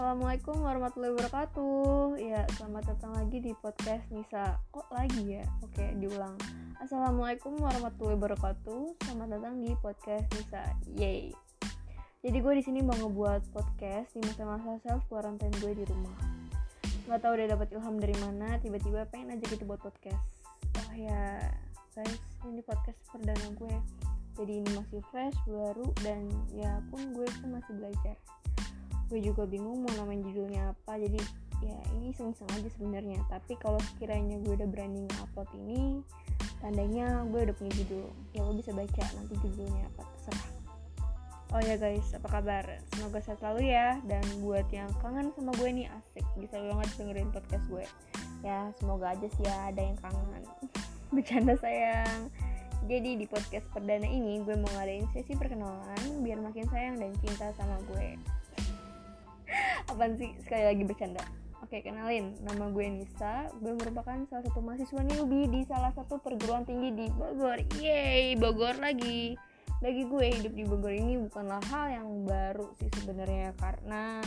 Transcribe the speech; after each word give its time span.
Assalamualaikum 0.00 0.64
warahmatullahi 0.64 1.12
wabarakatuh. 1.12 2.16
Ya, 2.24 2.48
selamat 2.56 2.88
datang 2.88 3.12
lagi 3.20 3.36
di 3.36 3.52
podcast 3.52 4.00
Nisa. 4.08 4.56
Kok 4.72 4.88
lagi 4.96 5.36
ya? 5.36 5.44
Oke, 5.60 5.92
diulang. 6.00 6.40
Assalamualaikum 6.80 7.60
warahmatullahi 7.60 8.16
wabarakatuh. 8.16 8.96
Selamat 9.04 9.28
datang 9.36 9.60
di 9.60 9.76
podcast 9.76 10.24
Nisa. 10.32 10.72
Yay 10.96 11.36
Jadi 12.24 12.32
gue 12.32 12.52
di 12.56 12.64
sini 12.64 12.80
mau 12.80 12.96
ngebuat 12.96 13.52
podcast 13.52 14.16
di 14.16 14.24
masa-masa 14.24 14.80
self 14.88 15.04
quarantine 15.12 15.52
gue 15.60 15.76
di 15.76 15.84
rumah. 15.84 16.16
Gak 17.04 17.20
tau 17.20 17.36
udah 17.36 17.52
dapat 17.52 17.68
ilham 17.76 18.00
dari 18.00 18.16
mana 18.24 18.56
Tiba-tiba 18.56 19.04
pengen 19.04 19.36
aja 19.36 19.44
gitu 19.52 19.68
buat 19.68 19.84
podcast. 19.84 20.48
Oh 20.80 20.96
ya, 20.96 21.44
guys, 21.92 22.24
ini 22.48 22.64
podcast 22.64 22.96
perdana 23.12 23.52
gue. 23.52 23.76
Jadi 24.40 24.64
ini 24.64 24.70
masih 24.80 25.04
fresh 25.12 25.36
baru 25.44 25.92
dan 26.00 26.24
ya 26.56 26.80
pun 26.88 27.12
gue 27.12 27.28
pun 27.44 27.52
masih 27.52 27.76
belajar 27.76 28.16
gue 29.10 29.20
juga 29.20 29.44
bingung 29.44 29.82
mau 29.82 29.92
namain 29.98 30.22
judulnya 30.22 30.72
apa. 30.72 30.96
Jadi 30.96 31.20
ya 31.60 31.76
ini 31.98 32.14
iseng-iseng 32.14 32.48
aja 32.54 32.70
sebenarnya. 32.78 33.20
Tapi 33.26 33.58
kalau 33.58 33.82
sekiranya 33.92 34.38
gue 34.40 34.54
udah 34.54 34.68
berani 34.70 35.04
upload 35.20 35.50
ini 35.66 36.00
tandanya 36.62 37.26
gue 37.28 37.40
udah 37.50 37.54
punya 37.58 37.72
judul. 37.84 38.06
Ya 38.32 38.40
lo 38.46 38.54
bisa 38.54 38.70
baca 38.70 39.04
nanti 39.18 39.34
judulnya 39.42 39.84
apa 39.92 40.02
terserah. 40.06 40.48
Oh 41.50 41.58
ya 41.58 41.74
guys 41.74 42.06
apa 42.14 42.28
kabar? 42.30 42.64
Semoga 42.94 43.18
sehat 43.18 43.42
selalu 43.42 43.74
ya. 43.74 43.98
Dan 44.06 44.22
buat 44.40 44.70
yang 44.70 44.88
kangen 45.02 45.34
sama 45.34 45.50
gue 45.58 45.68
nih 45.68 45.86
asik. 45.90 46.24
Bisa 46.38 46.56
banget 46.62 46.88
dengerin 46.94 47.28
podcast 47.34 47.66
gue 47.66 47.84
ya 48.40 48.72
semoga 48.80 49.12
aja 49.12 49.28
sih 49.36 49.44
ya 49.44 49.56
ada 49.72 49.80
yang 49.80 49.98
kangen. 50.00 50.42
Bercanda 51.14 51.54
sayang. 51.60 52.32
Jadi 52.88 53.20
di 53.20 53.26
podcast 53.28 53.68
perdana 53.70 54.08
ini 54.08 54.40
gue 54.40 54.56
mau 54.56 54.70
ngadain 54.72 55.04
sesi 55.12 55.36
perkenalan 55.36 56.24
biar 56.24 56.40
makin 56.40 56.64
sayang 56.72 56.96
dan 56.96 57.12
cinta 57.20 57.52
sama 57.60 57.76
gue. 57.92 58.16
Apaan 59.90 60.14
sih 60.14 60.30
sekali 60.46 60.64
lagi 60.70 60.82
bercanda? 60.86 61.22
Oke, 61.66 61.82
kenalin. 61.82 62.38
Nama 62.46 62.70
gue 62.70 62.86
Nisa. 62.86 63.50
Gue 63.58 63.74
merupakan 63.74 64.22
salah 64.30 64.44
satu 64.46 64.62
mahasiswa 64.62 65.02
newbie 65.02 65.50
di 65.50 65.66
salah 65.66 65.90
satu 65.90 66.22
perguruan 66.22 66.62
tinggi 66.62 66.94
di 66.94 67.06
Bogor. 67.10 67.58
Yeay, 67.82 68.38
Bogor 68.38 68.78
lagi. 68.78 69.34
Bagi 69.82 70.06
gue 70.06 70.26
hidup 70.30 70.52
di 70.54 70.62
Bogor 70.62 70.94
ini 70.94 71.18
bukanlah 71.18 71.58
hal 71.74 71.90
yang 71.90 72.08
baru 72.22 72.70
sih 72.78 72.86
sebenarnya 73.02 73.50
karena 73.58 74.22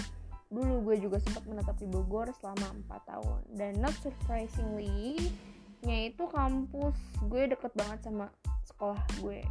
dulu 0.53 0.91
gue 0.91 1.09
juga 1.09 1.17
sempat 1.23 1.47
menetap 1.49 1.79
di 1.81 1.87
Bogor 1.89 2.29
selama 2.37 2.69
4 2.85 3.09
tahun 3.09 3.39
dan 3.57 3.71
not 3.81 3.95
surprisingly 4.05 5.17
nya 5.81 6.13
itu 6.13 6.29
kampus 6.29 6.93
gue 7.25 7.49
deket 7.49 7.73
banget 7.73 7.99
sama 8.05 8.29
sekolah 8.61 9.01
gue 9.17 9.41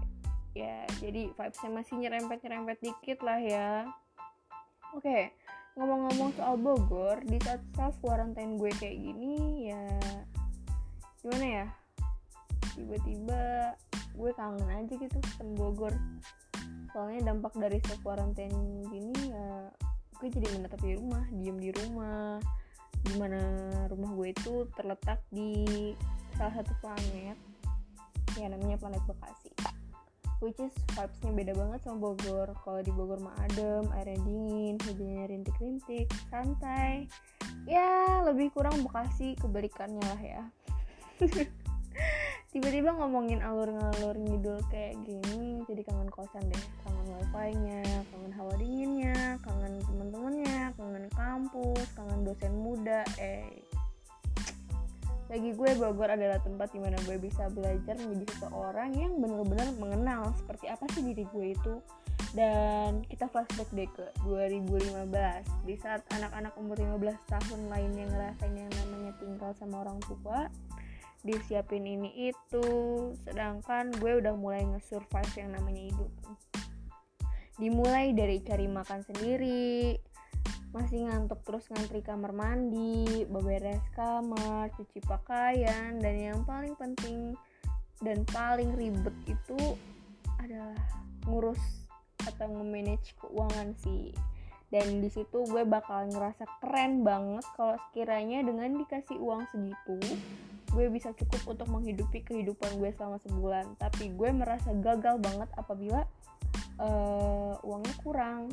ya 0.55 0.87
jadi 1.03 1.35
vibesnya 1.35 1.71
masih 1.75 1.99
nyerempet 1.99 2.39
nyerempet 2.47 2.79
dikit 2.79 3.19
lah 3.27 3.43
ya 3.43 3.91
oke 4.95 5.35
ngomong-ngomong 5.73 6.37
soal 6.37 6.61
Bogor 6.61 7.25
di 7.25 7.41
saat 7.41 7.65
self 7.73 7.97
quarantine 8.05 8.61
gue 8.61 8.69
kayak 8.77 8.97
gini 8.99 9.69
ya 9.73 9.85
gimana 11.25 11.47
ya? 11.47 11.67
Tiba-tiba 12.77 13.43
gue 14.13 14.31
kangen 14.37 14.69
aja 14.69 14.93
gitu 14.93 15.19
sama 15.39 15.53
Bogor. 15.57 15.95
Soalnya 16.93 17.33
dampak 17.33 17.57
dari 17.57 17.81
self 17.89 18.05
quarantine 18.05 18.85
gini 18.93 19.33
ya 19.33 19.73
gue 20.21 20.29
jadi 20.29 20.47
menetap 20.55 20.81
di 20.85 20.93
rumah 21.01 21.25
diem 21.33 21.57
di 21.57 21.71
rumah. 21.73 22.37
Di 23.03 23.19
mana 23.19 23.41
rumah 23.89 24.11
gue 24.15 24.29
itu 24.31 24.69
terletak 24.77 25.25
di 25.33 25.93
salah 26.37 26.55
satu 26.61 26.73
planet 26.81 27.39
ya 28.41 28.49
namanya 28.49 28.81
planet 28.81 29.03
Bekasi 29.05 29.53
which 30.43 30.59
is 30.59 30.75
vibesnya 30.99 31.31
beda 31.31 31.53
banget 31.55 31.81
sama 31.87 32.11
Bogor. 32.11 32.51
Kalau 32.67 32.81
di 32.83 32.91
Bogor 32.91 33.23
mah 33.23 33.39
adem 33.47 33.87
airnya 33.95 34.19
dingin 34.27 34.75
hujannya 34.83 35.25
rintik-rintik 35.31 36.11
santai. 36.29 37.07
Ya 37.65 38.27
lebih 38.27 38.51
kurang 38.51 38.83
Bekasi 38.83 39.39
kebalikannya 39.39 40.03
lah 40.03 40.21
ya. 40.21 40.43
Tiba-tiba 42.53 42.93
ngomongin 42.93 43.41
alur-ngalur 43.41 44.19
ngidul 44.19 44.61
kayak 44.69 44.99
gini 45.07 45.63
jadi 45.71 45.87
kangen 45.87 46.11
kosan 46.11 46.43
deh. 46.51 46.65
Kangen 46.85 47.07
wifi 47.17 47.51
nya 47.63 47.81
kangen 48.13 48.33
hawa 48.35 48.53
dinginnya 48.59 49.39
kangen 49.41 49.79
temen-temennya 49.87 50.75
kangen 50.77 51.07
kampus 51.17 51.87
kangen 51.97 52.27
dosen 52.27 52.53
muda 52.59 53.07
eh 53.17 53.49
bagi 55.33 55.57
gue 55.57 55.71
Bogor 55.81 56.13
adalah 56.13 56.37
tempat 56.45 56.77
di 56.77 56.81
mana 56.85 57.01
gue 57.09 57.17
bisa 57.17 57.49
belajar 57.57 57.97
menjadi 57.97 58.37
seseorang 58.37 58.93
yang 58.93 59.17
benar-benar 59.17 59.65
mengenal 59.81 60.29
seperti 60.37 60.69
apa 60.69 60.85
sih 60.93 61.01
diri 61.01 61.25
gue 61.25 61.57
itu. 61.57 61.75
Dan 62.37 63.01
kita 63.09 63.33
flashback 63.33 63.73
deh 63.73 63.89
ke 63.89 64.13
2015 64.29 65.09
di 65.65 65.75
saat 65.81 66.05
anak-anak 66.13 66.53
umur 66.61 66.77
15 66.77 67.17
tahun 67.33 67.61
lainnya 67.73 68.13
ngerasain 68.13 68.53
yang 68.53 68.73
namanya 68.77 69.13
tinggal 69.17 69.57
sama 69.57 69.89
orang 69.89 70.01
tua 70.05 70.53
disiapin 71.25 71.87
ini 71.87 72.29
itu 72.35 72.67
sedangkan 73.25 73.89
gue 73.97 74.21
udah 74.21 74.37
mulai 74.37 74.69
nge-survive 74.69 75.33
yang 75.41 75.57
namanya 75.57 75.81
hidup. 75.89 76.13
Dimulai 77.57 78.13
dari 78.13 78.37
cari 78.45 78.69
makan 78.69 79.01
sendiri 79.01 79.97
masih 80.73 81.05
ngantuk 81.05 81.45
terus 81.45 81.69
ngantri 81.69 82.01
kamar 82.01 82.33
mandi, 82.33 83.29
beberes 83.29 83.85
kamar, 83.93 84.73
cuci 84.73 85.05
pakaian, 85.05 86.01
dan 86.01 86.15
yang 86.17 86.41
paling 86.49 86.73
penting 86.81 87.37
dan 88.01 88.25
paling 88.33 88.73
ribet 88.75 89.15
itu 89.29 89.61
adalah 90.41 90.75
ngurus 91.29 91.61
atau 92.25 92.49
nge-manage 92.51 93.15
keuangan 93.21 93.77
sih. 93.85 94.11
Dan 94.73 95.05
di 95.05 95.13
situ 95.13 95.45
gue 95.45 95.69
bakal 95.69 96.09
ngerasa 96.09 96.49
keren 96.65 97.05
banget 97.05 97.45
kalau 97.53 97.77
sekiranya 97.89 98.41
dengan 98.41 98.73
dikasih 98.81 99.21
uang 99.21 99.45
segitu, 99.53 100.01
gue 100.73 100.89
bisa 100.89 101.13
cukup 101.13 101.53
untuk 101.53 101.69
menghidupi 101.69 102.25
kehidupan 102.25 102.81
gue 102.81 102.91
selama 102.97 103.21
sebulan. 103.21 103.77
Tapi 103.77 104.17
gue 104.17 104.31
merasa 104.33 104.73
gagal 104.73 105.21
banget 105.21 105.53
apabila 105.61 106.09
uh, 106.81 107.55
uangnya 107.61 107.95
kurang 108.01 108.49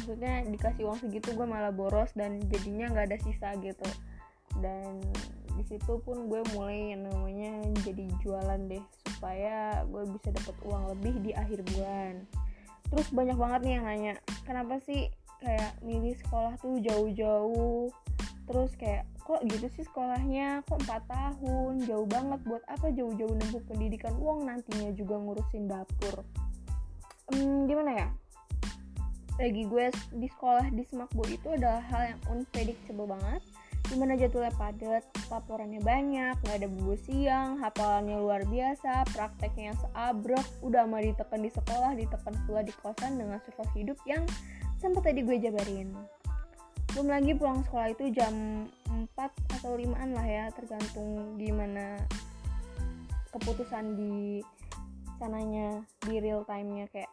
maksudnya 0.00 0.40
dikasih 0.48 0.88
uang 0.88 0.98
segitu 1.04 1.36
gue 1.36 1.44
malah 1.44 1.68
boros 1.68 2.08
dan 2.16 2.40
jadinya 2.48 2.88
nggak 2.88 3.12
ada 3.12 3.18
sisa 3.20 3.52
gitu. 3.60 3.84
Dan 4.56 5.04
di 5.60 5.64
situ 5.68 6.00
pun 6.00 6.24
gue 6.32 6.40
mulai 6.56 6.96
yang 6.96 7.04
namanya 7.04 7.60
jadi 7.84 8.08
jualan 8.24 8.60
deh 8.64 8.80
supaya 9.04 9.84
gue 9.84 10.08
bisa 10.16 10.32
dapat 10.32 10.56
uang 10.64 10.96
lebih 10.96 11.14
di 11.20 11.30
akhir 11.36 11.60
bulan. 11.76 12.24
Terus 12.88 13.12
banyak 13.12 13.36
banget 13.36 13.60
nih 13.68 13.72
yang 13.76 13.84
nanya 13.84 14.14
kenapa 14.48 14.80
sih 14.80 15.12
kayak 15.44 15.76
milih 15.84 16.16
sekolah 16.16 16.56
tuh 16.64 16.80
jauh-jauh? 16.80 17.92
Terus 18.48 18.72
kayak 18.80 19.04
kok 19.20 19.44
gitu 19.44 19.68
sih 19.68 19.84
sekolahnya? 19.84 20.64
Kok 20.64 20.80
4 20.88 21.12
tahun? 21.12 21.72
Jauh 21.84 22.08
banget. 22.08 22.40
Buat 22.48 22.64
apa 22.66 22.88
jauh-jauh 22.88 23.36
nempuh 23.36 23.62
pendidikan 23.68 24.16
uang 24.16 24.48
nantinya 24.48 24.90
juga 24.96 25.20
ngurusin 25.20 25.68
dapur? 25.68 26.24
Hmm, 27.30 27.68
gimana 27.68 27.92
ya 27.94 28.08
bagi 29.40 29.64
gue 29.64 29.88
di 30.20 30.28
sekolah 30.28 30.68
di 30.68 30.84
Semakbo 30.84 31.24
itu 31.24 31.48
adalah 31.48 31.80
hal 31.88 32.12
yang 32.12 32.20
unpredictable 32.28 33.08
banget 33.08 33.40
di 33.88 33.96
mana 33.96 34.12
jadwalnya 34.14 34.52
padat, 34.54 35.02
laporannya 35.32 35.80
banyak, 35.80 36.36
nggak 36.44 36.56
ada 36.62 36.68
buku 36.68 36.94
siang, 37.08 37.58
hafalannya 37.58 38.20
luar 38.20 38.44
biasa, 38.46 39.08
prakteknya 39.10 39.72
yang 39.72 39.78
seabrek, 39.80 40.46
udah 40.60 40.84
mah 40.84 41.00
ditekan 41.00 41.40
di 41.40 41.50
sekolah, 41.50 41.96
ditekan 41.96 42.34
pula 42.44 42.60
di 42.60 42.70
kosan 42.84 43.16
dengan 43.16 43.40
survive 43.42 43.74
hidup 43.74 43.98
yang 44.04 44.22
sempat 44.78 45.10
tadi 45.10 45.24
gue 45.24 45.36
jabarin. 45.40 45.90
Belum 46.92 47.08
lagi 47.08 47.32
pulang 47.34 47.64
sekolah 47.66 47.88
itu 47.90 48.12
jam 48.12 48.68
4 48.92 49.58
atau 49.58 49.72
5an 49.74 50.12
lah 50.12 50.26
ya, 50.28 50.44
tergantung 50.54 51.40
gimana 51.40 51.98
keputusan 53.32 53.96
di 53.96 54.44
sananya, 55.18 55.82
di 56.04 56.20
real 56.20 56.46
time-nya 56.46 56.86
kayak 56.92 57.10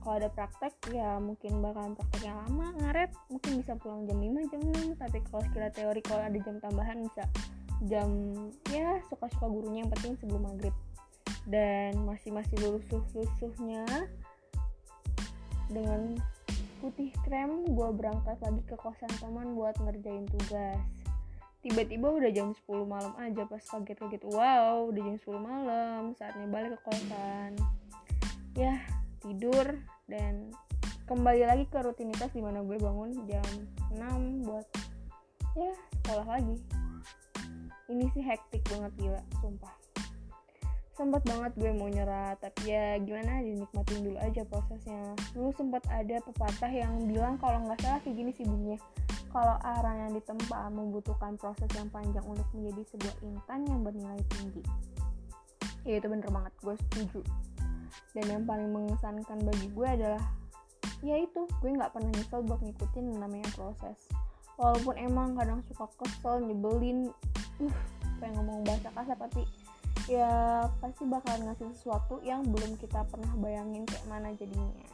kalau 0.00 0.16
ada 0.16 0.32
praktek 0.32 0.72
ya 0.90 1.20
mungkin 1.20 1.60
bakalan 1.60 1.92
praktek 1.92 2.32
yang 2.32 2.40
lama 2.48 2.72
ngaret 2.80 3.10
mungkin 3.28 3.60
bisa 3.60 3.76
pulang 3.76 4.08
jam 4.08 4.16
5 4.16 4.50
jam 4.50 4.60
6 4.96 5.00
tapi 5.00 5.18
kalau 5.28 5.42
sekira 5.44 5.68
teori 5.70 6.00
kalau 6.00 6.22
ada 6.24 6.38
jam 6.40 6.56
tambahan 6.60 6.98
bisa 7.04 7.24
jam 7.88 8.08
ya 8.68 9.00
suka-suka 9.08 9.48
gurunya 9.48 9.86
yang 9.86 9.92
penting 9.96 10.12
sebelum 10.20 10.44
maghrib. 10.44 10.74
Dan 11.48 12.04
masih 12.04 12.36
masih 12.36 12.52
lulus 12.60 12.84
lulusuhnya 12.90 13.88
dengan 15.72 16.20
putih 16.82 17.12
krem 17.24 17.64
gue 17.64 17.88
berangkat 17.96 18.36
lagi 18.40 18.62
ke 18.68 18.76
kosan 18.76 19.08
teman 19.22 19.56
buat 19.56 19.76
ngerjain 19.80 20.28
tugas. 20.28 20.80
Tiba-tiba 21.60 22.08
udah 22.08 22.30
jam 22.32 22.52
10 22.56 22.88
malam 22.88 23.12
aja 23.20 23.44
pas 23.44 23.60
kaget-kaget 23.60 24.24
wow 24.28 24.88
udah 24.88 25.00
jam 25.00 25.16
10 25.16 25.40
malam 25.40 26.00
saatnya 26.16 26.46
balik 26.48 26.76
ke 26.76 26.80
kosan. 26.88 27.56
Ya 28.56 28.80
tidur 29.20 29.76
dan 30.08 30.50
kembali 31.04 31.44
lagi 31.44 31.64
ke 31.68 31.78
rutinitas 31.84 32.32
di 32.32 32.40
mana 32.40 32.64
gue 32.64 32.78
bangun 32.80 33.12
jam 33.28 33.46
6 33.92 34.46
buat 34.48 34.66
ya 35.58 35.72
sekolah 36.00 36.26
lagi. 36.26 36.56
Ini 37.90 38.06
sih 38.14 38.22
hektik 38.22 38.62
banget 38.70 38.92
gila 38.96 39.22
sumpah. 39.42 39.74
Sempat 40.94 41.24
banget 41.24 41.52
gue 41.56 41.70
mau 41.74 41.88
nyerah 41.88 42.36
tapi 42.38 42.72
ya 42.72 42.96
gimana 43.00 43.42
dinikmatin 43.44 44.00
dulu 44.06 44.18
aja 44.22 44.42
prosesnya. 44.48 45.12
Dulu 45.36 45.50
sempat 45.58 45.84
ada 45.92 46.16
pepatah 46.24 46.72
yang 46.72 47.10
bilang 47.10 47.36
kalau 47.36 47.60
nggak 47.66 47.80
salah 47.82 48.00
kayak 48.00 48.16
gini 48.16 48.30
sih 48.32 48.46
bunyinya 48.46 48.78
kalau 49.30 49.56
arah 49.62 49.94
yang 50.06 50.12
ditempa 50.14 50.70
membutuhkan 50.74 51.38
proses 51.38 51.70
yang 51.78 51.86
panjang 51.90 52.26
untuk 52.26 52.46
menjadi 52.50 52.82
sebuah 52.94 53.16
intan 53.22 53.60
yang 53.66 53.80
bernilai 53.86 54.22
tinggi. 54.38 54.62
Ya 55.86 55.98
itu 55.98 56.06
bener 56.06 56.28
banget 56.28 56.52
gue 56.62 56.74
setuju 56.88 57.22
dan 58.12 58.24
yang 58.26 58.44
paling 58.44 58.70
mengesankan 58.70 59.38
bagi 59.42 59.68
gue 59.70 59.88
adalah 59.88 60.22
ya 61.00 61.16
itu 61.16 61.48
gue 61.60 61.70
nggak 61.72 61.92
pernah 61.96 62.10
nyesel 62.12 62.44
buat 62.44 62.60
ngikutin 62.60 63.04
namanya 63.16 63.48
proses. 63.56 63.98
Walaupun 64.60 64.94
emang 65.00 65.38
kadang 65.38 65.64
suka 65.64 65.88
kesel 65.96 66.44
nyebelin 66.44 67.08
uh 67.60 67.76
pengen 68.20 68.44
ngomong 68.44 68.60
bahasa 68.68 68.92
kasar 68.92 69.16
tapi 69.16 69.48
ya 70.04 70.28
pasti 70.84 71.08
bakal 71.08 71.40
ngasih 71.40 71.72
sesuatu 71.72 72.20
yang 72.20 72.44
belum 72.44 72.76
kita 72.76 73.00
pernah 73.08 73.32
bayangin 73.40 73.88
kayak 73.88 74.04
mana 74.12 74.28
jadinya. 74.36 74.84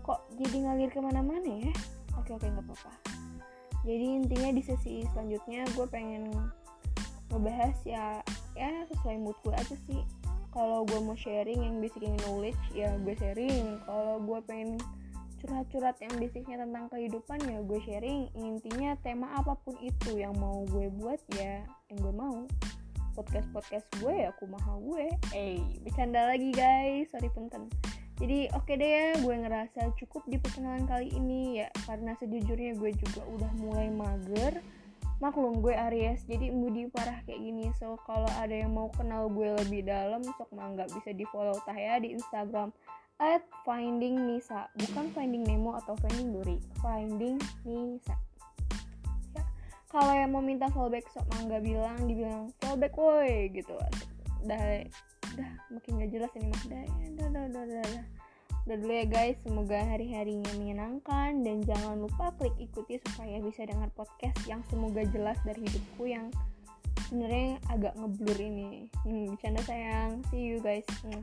Kok 0.00 0.40
jadi 0.40 0.56
ngalir 0.64 0.88
ke 0.88 1.00
mana-mana 1.04 1.44
ya? 1.44 1.74
Oke 2.16 2.32
oke 2.32 2.48
nggak 2.48 2.64
apa-apa. 2.64 2.92
Jadi 3.84 4.06
intinya 4.24 4.50
di 4.50 4.62
sesi 4.64 5.04
selanjutnya 5.12 5.68
gue 5.76 5.86
pengen 5.92 6.32
ngebahas 7.30 7.76
ya 7.84 8.22
ya 8.56 8.70
sesuai 8.88 9.20
mood 9.20 9.36
gue 9.44 9.52
aja 9.52 9.76
sih 9.84 10.00
kalau 10.56 10.88
gue 10.88 11.00
mau 11.04 11.12
sharing 11.20 11.60
yang 11.60 11.76
basicnya 11.84 12.16
knowledge 12.24 12.64
ya 12.72 12.88
gue 13.04 13.12
sharing. 13.20 13.76
Kalau 13.84 14.16
gue 14.24 14.40
pengen 14.48 14.80
curhat-curhat 15.44 16.00
yang 16.00 16.16
basicnya 16.16 16.64
tentang 16.64 16.88
kehidupan 16.88 17.38
ya 17.44 17.60
gue 17.60 17.80
sharing. 17.84 18.32
Intinya 18.32 18.96
tema 19.04 19.36
apa 19.36 19.52
pun 19.60 19.76
itu 19.84 20.16
yang 20.16 20.32
mau 20.40 20.64
gue 20.72 20.88
buat 20.96 21.20
ya 21.36 21.60
yang 21.92 21.98
gue 22.00 22.14
mau. 22.16 22.48
Podcast 23.12 23.52
podcast 23.52 23.84
gue 24.00 24.24
ya 24.24 24.32
kumaha 24.40 24.80
gue. 24.80 25.06
Eh 25.36 25.60
bercanda 25.84 26.32
lagi 26.32 26.48
guys. 26.56 27.12
Sorry 27.12 27.28
punten. 27.28 27.68
Jadi 28.16 28.48
oke 28.56 28.64
okay 28.64 28.80
deh 28.80 28.90
ya 28.96 29.08
gue 29.20 29.34
ngerasa 29.36 29.92
cukup 30.00 30.24
di 30.24 30.40
perkenalan 30.40 30.88
kali 30.88 31.12
ini 31.12 31.60
ya. 31.60 31.68
Karena 31.84 32.16
sejujurnya 32.16 32.80
gue 32.80 32.96
juga 32.96 33.28
udah 33.28 33.52
mulai 33.60 33.92
mager 33.92 34.64
maklum 35.18 35.64
gue 35.64 35.72
Aries. 35.72 36.24
Jadi 36.28 36.52
moody 36.52 36.88
parah 36.92 37.20
kayak 37.24 37.40
gini. 37.40 37.72
So 37.80 37.96
kalau 38.04 38.28
ada 38.36 38.52
yang 38.52 38.72
mau 38.76 38.92
kenal 38.92 39.28
gue 39.32 39.56
lebih 39.64 39.86
dalam 39.88 40.22
sok 40.36 40.52
mangga 40.52 40.84
bisa 40.92 41.12
di 41.12 41.24
follow 41.32 41.56
tah 41.64 41.76
ya 41.76 41.96
di 42.00 42.12
Instagram. 42.12 42.72
At 43.16 43.48
finding 43.64 44.28
Nisa. 44.28 44.68
Bukan 44.76 45.08
finding 45.16 45.48
Nemo 45.48 45.72
atau 45.72 45.96
finding 46.04 46.36
Duri. 46.36 46.60
Finding 46.84 47.40
Nisa. 47.64 48.12
Ya. 49.32 49.44
Kalau 49.88 50.12
yang 50.12 50.36
mau 50.36 50.44
minta 50.44 50.68
fallback 50.68 51.08
sok 51.08 51.24
mangga 51.32 51.56
bilang. 51.64 51.96
Dibilang 52.04 52.52
fallback 52.60 52.92
woi 52.92 53.48
gitu. 53.56 53.72
Dah 54.44 54.84
dah. 55.36 55.52
Makin 55.72 56.00
gak 56.04 56.10
jelas 56.12 56.32
ini 56.36 56.52
mah. 56.52 56.62
Dah 56.68 56.84
dah 56.84 57.28
dah 57.32 57.44
dah, 57.48 57.64
dah, 57.64 57.86
dah. 57.88 58.15
Udah 58.66 58.82
dulu 58.82 58.92
ya 58.98 59.06
guys, 59.06 59.38
semoga 59.46 59.78
hari-harinya 59.78 60.50
menyenangkan 60.58 61.46
dan 61.46 61.62
jangan 61.62 62.02
lupa 62.02 62.34
klik 62.34 62.50
ikuti 62.58 62.98
supaya 62.98 63.38
bisa 63.38 63.62
dengar 63.62 63.94
podcast 63.94 64.42
yang 64.50 64.58
semoga 64.66 65.06
jelas 65.06 65.38
dari 65.46 65.62
hidupku 65.62 66.10
yang 66.10 66.34
sebenarnya 67.06 67.62
agak 67.70 67.94
ngeblur 67.94 68.38
ini. 68.42 68.90
Hmm, 69.06 69.30
bercanda 69.30 69.62
sayang. 69.62 70.18
See 70.34 70.50
you 70.50 70.58
guys. 70.58 70.82
Hmm. 71.06 71.22